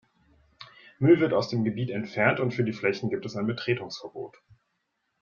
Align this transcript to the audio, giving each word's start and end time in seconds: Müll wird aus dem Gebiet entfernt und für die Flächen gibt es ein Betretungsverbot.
Müll 0.97 1.19
wird 1.19 1.31
aus 1.31 1.49
dem 1.49 1.63
Gebiet 1.63 1.91
entfernt 1.91 2.39
und 2.39 2.55
für 2.55 2.63
die 2.63 2.73
Flächen 2.73 3.11
gibt 3.11 3.23
es 3.27 3.35
ein 3.35 3.45
Betretungsverbot. 3.45 4.35